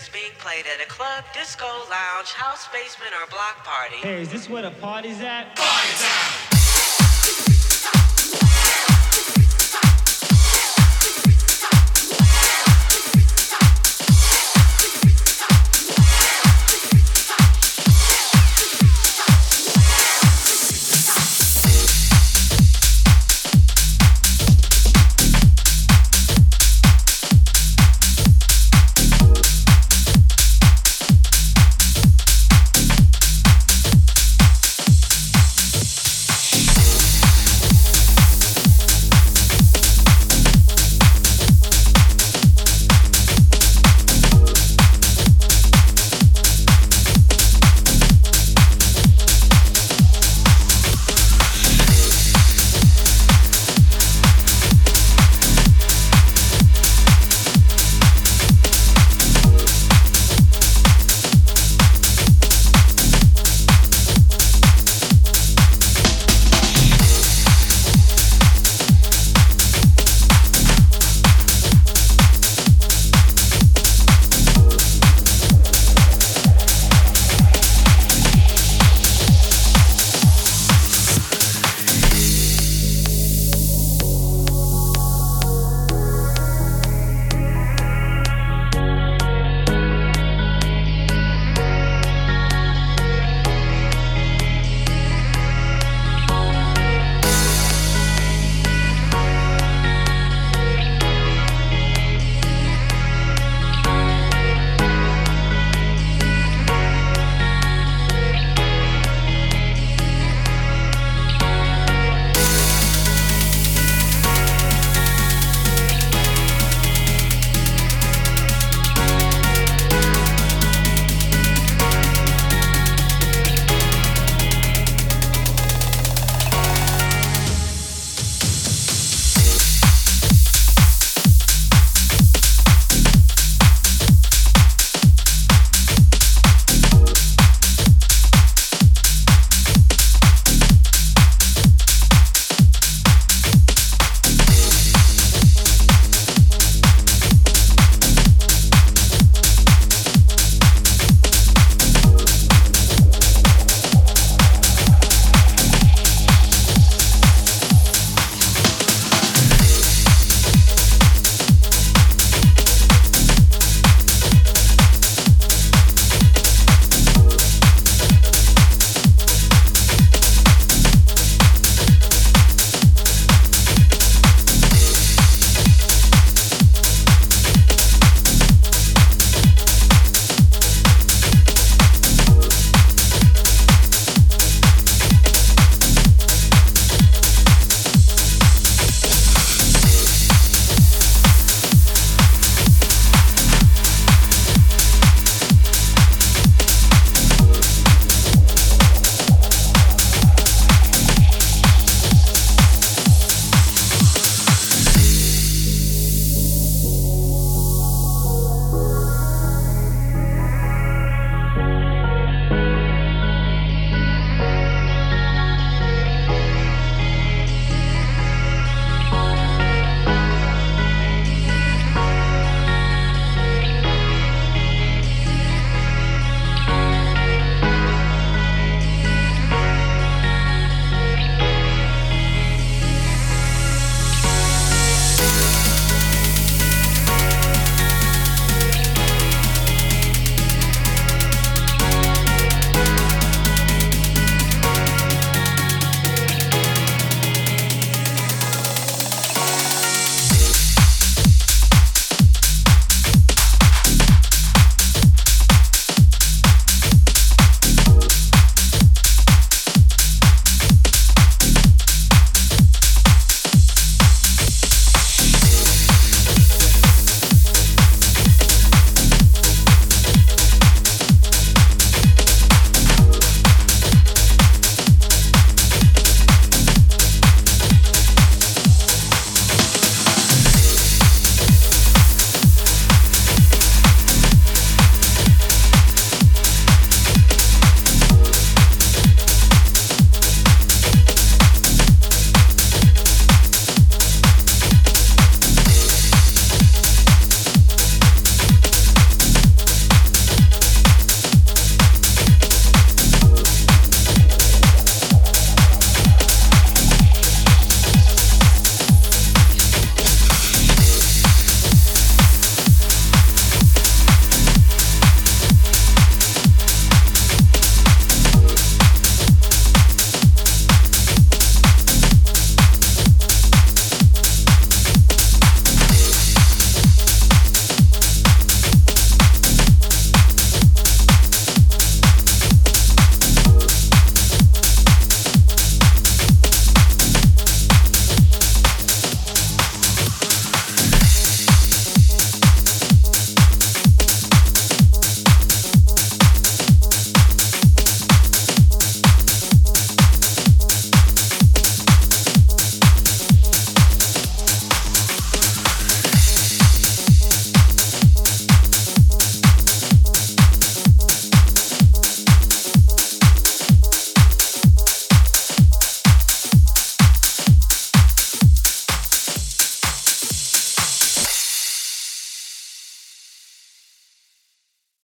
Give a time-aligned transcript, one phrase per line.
[0.00, 3.96] Is being played at a club, disco, lounge, house, basement, or block party.
[3.96, 5.54] Hey, is this where the party's at?
[5.56, 6.49] Party time!